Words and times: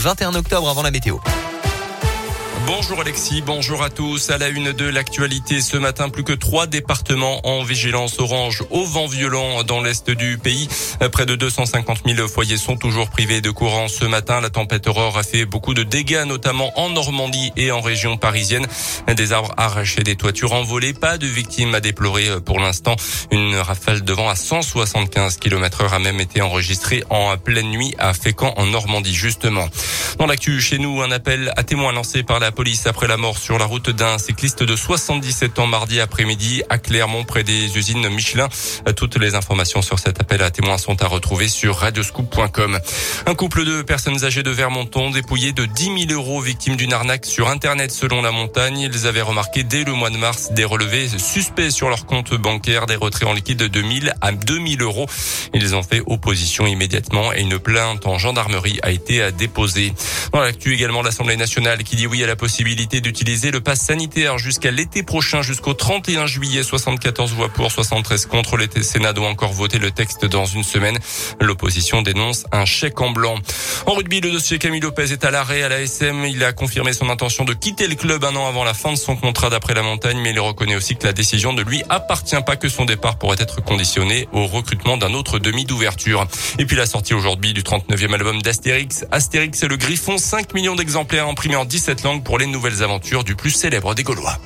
21 0.00 0.36
octobre 0.36 0.68
avant 0.68 0.82
la 0.82 0.92
météo. 0.92 1.18
Bonjour 2.70 3.00
Alexis, 3.00 3.40
bonjour 3.40 3.82
à 3.82 3.88
tous. 3.88 4.28
À 4.28 4.36
la 4.36 4.48
une 4.48 4.72
de 4.72 4.84
l'actualité 4.84 5.62
ce 5.62 5.78
matin, 5.78 6.10
plus 6.10 6.22
que 6.22 6.34
trois 6.34 6.66
départements 6.66 7.40
en 7.46 7.62
vigilance 7.62 8.20
orange 8.20 8.62
au 8.68 8.84
vent 8.84 9.06
violent 9.06 9.64
dans 9.64 9.80
l'est 9.80 10.10
du 10.10 10.36
pays. 10.36 10.68
Près 11.10 11.24
de 11.24 11.34
250 11.34 12.00
000 12.04 12.28
foyers 12.28 12.58
sont 12.58 12.76
toujours 12.76 13.08
privés 13.08 13.40
de 13.40 13.50
courant 13.50 13.88
ce 13.88 14.04
matin. 14.04 14.42
La 14.42 14.50
tempête 14.50 14.86
Aurore 14.86 15.16
a 15.16 15.22
fait 15.22 15.46
beaucoup 15.46 15.72
de 15.72 15.82
dégâts, 15.82 16.24
notamment 16.26 16.70
en 16.78 16.90
Normandie 16.90 17.52
et 17.56 17.72
en 17.72 17.80
région 17.80 18.18
parisienne. 18.18 18.66
Des 19.16 19.32
arbres 19.32 19.54
arrachés, 19.56 20.02
des 20.02 20.16
toitures 20.16 20.52
envolées, 20.52 20.92
pas 20.92 21.16
de 21.16 21.26
victimes 21.26 21.74
à 21.74 21.80
déplorer 21.80 22.38
pour 22.44 22.60
l'instant. 22.60 22.96
Une 23.30 23.56
rafale 23.56 24.02
de 24.02 24.12
vent 24.12 24.28
à 24.28 24.36
175 24.36 25.38
km 25.38 25.84
heure 25.84 25.94
a 25.94 25.98
même 26.00 26.20
été 26.20 26.42
enregistrée 26.42 27.02
en 27.08 27.34
pleine 27.38 27.70
nuit 27.70 27.94
à 27.98 28.12
Fécamp 28.12 28.52
en 28.58 28.66
Normandie 28.66 29.14
justement. 29.14 29.68
Dans 30.18 30.26
l'actu 30.26 30.60
chez 30.60 30.78
nous, 30.78 31.00
un 31.00 31.10
appel 31.12 31.50
à 31.56 31.62
témoins 31.62 31.92
lancé 31.92 32.22
par 32.22 32.40
la 32.40 32.50
police 32.58 32.88
après 32.88 33.06
la 33.06 33.16
mort 33.16 33.38
sur 33.38 33.56
la 33.56 33.66
route 33.66 33.90
d'un 33.90 34.18
cycliste 34.18 34.64
de 34.64 34.74
77 34.74 35.60
ans 35.60 35.68
mardi 35.68 36.00
après-midi 36.00 36.64
à 36.68 36.78
Clermont 36.78 37.22
près 37.22 37.44
des 37.44 37.78
usines 37.78 38.08
Michelin. 38.08 38.48
Toutes 38.96 39.16
les 39.16 39.36
informations 39.36 39.80
sur 39.80 40.00
cet 40.00 40.20
appel 40.20 40.42
à 40.42 40.50
témoins 40.50 40.76
sont 40.76 41.00
à 41.00 41.06
retrouver 41.06 41.46
sur 41.46 41.76
radioscoop.com. 41.76 42.80
Un 43.26 43.34
couple 43.36 43.64
de 43.64 43.82
personnes 43.82 44.24
âgées 44.24 44.42
de 44.42 44.50
Vermonton 44.50 45.12
dépouillé 45.12 45.52
de 45.52 45.66
10 45.66 46.08
000 46.08 46.20
euros 46.20 46.40
victimes 46.40 46.74
d'une 46.74 46.92
arnaque 46.92 47.26
sur 47.26 47.48
Internet 47.48 47.92
selon 47.92 48.22
la 48.22 48.32
montagne. 48.32 48.80
Ils 48.80 49.06
avaient 49.06 49.22
remarqué 49.22 49.62
dès 49.62 49.84
le 49.84 49.92
mois 49.92 50.10
de 50.10 50.16
mars 50.16 50.50
des 50.50 50.64
relevés 50.64 51.06
suspects 51.06 51.70
sur 51.70 51.88
leur 51.88 52.06
compte 52.06 52.34
bancaire, 52.34 52.86
des 52.86 52.96
retraits 52.96 53.28
en 53.28 53.34
liquide 53.34 53.62
de 53.62 53.82
1000 53.82 54.14
à 54.20 54.32
2000 54.32 54.82
euros. 54.82 55.06
Ils 55.54 55.76
ont 55.76 55.84
fait 55.84 56.02
opposition 56.04 56.66
immédiatement 56.66 57.32
et 57.32 57.42
une 57.42 57.60
plainte 57.60 58.04
en 58.04 58.18
gendarmerie 58.18 58.80
a 58.82 58.90
été 58.90 59.30
déposée. 59.30 59.92
Dans 60.32 60.40
l'actu 60.40 60.74
également 60.74 61.02
l'Assemblée 61.02 61.36
nationale 61.36 61.84
qui 61.84 61.94
dit 61.94 62.08
oui 62.08 62.24
à 62.24 62.26
la 62.26 62.34
possibilité 62.38 63.02
d'utiliser 63.02 63.50
le 63.50 63.60
pass 63.60 63.80
sanitaire 63.80 64.38
jusqu'à 64.38 64.70
l'été 64.70 65.02
prochain, 65.02 65.42
jusqu'au 65.42 65.74
31 65.74 66.26
juillet. 66.26 66.62
74 66.62 67.32
voix 67.34 67.50
pour, 67.50 67.70
73 67.70 68.24
contre. 68.26 68.56
Le 68.56 68.66
Sénat 68.82 69.12
doit 69.12 69.28
encore 69.28 69.52
voter 69.52 69.78
le 69.78 69.90
texte 69.90 70.24
dans 70.24 70.46
une 70.46 70.62
semaine. 70.62 70.96
L'opposition 71.40 72.00
dénonce 72.00 72.46
un 72.52 72.64
chèque 72.64 73.00
en 73.02 73.10
blanc. 73.10 73.34
En 73.88 73.94
rugby, 73.94 74.20
le 74.20 74.30
dossier 74.30 74.58
Camille 74.58 74.80
Lopez 74.82 75.12
est 75.12 75.24
à 75.24 75.30
l'arrêt 75.30 75.62
à 75.62 75.70
la 75.70 75.80
SM. 75.80 76.26
Il 76.26 76.44
a 76.44 76.52
confirmé 76.52 76.92
son 76.92 77.08
intention 77.08 77.46
de 77.46 77.54
quitter 77.54 77.86
le 77.86 77.94
club 77.94 78.22
un 78.22 78.36
an 78.36 78.46
avant 78.46 78.62
la 78.62 78.74
fin 78.74 78.92
de 78.92 78.98
son 78.98 79.16
contrat 79.16 79.48
d'après 79.48 79.72
la 79.72 79.80
montagne, 79.80 80.18
mais 80.22 80.32
il 80.32 80.40
reconnaît 80.40 80.76
aussi 80.76 80.94
que 80.94 81.06
la 81.06 81.14
décision 81.14 81.54
ne 81.54 81.62
lui 81.62 81.82
appartient 81.88 82.36
pas, 82.44 82.56
que 82.56 82.68
son 82.68 82.84
départ 82.84 83.16
pourrait 83.16 83.38
être 83.40 83.64
conditionné 83.64 84.28
au 84.32 84.46
recrutement 84.46 84.98
d'un 84.98 85.14
autre 85.14 85.38
demi 85.38 85.64
d'ouverture. 85.64 86.26
Et 86.58 86.66
puis 86.66 86.76
la 86.76 86.84
sortie 86.84 87.14
aujourd'hui 87.14 87.54
du 87.54 87.62
39e 87.62 88.12
album 88.12 88.42
d'Astérix. 88.42 89.06
Astérix 89.10 89.62
et 89.62 89.68
le 89.68 89.78
Griffon, 89.78 90.18
5 90.18 90.52
millions 90.52 90.76
d'exemplaires 90.76 91.26
imprimés 91.26 91.56
en 91.56 91.64
17 91.64 92.02
langues 92.02 92.22
pour 92.22 92.36
les 92.38 92.46
nouvelles 92.46 92.82
aventures 92.82 93.24
du 93.24 93.36
plus 93.36 93.52
célèbre 93.52 93.94
des 93.94 94.02
Gaulois. 94.02 94.38